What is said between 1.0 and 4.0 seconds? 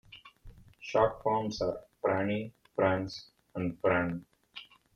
forms are Frannie, Frans and